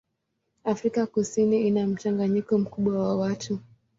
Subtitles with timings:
[0.63, 3.59] Afrika Kusini ina mchanganyiko mkubwa wa watu.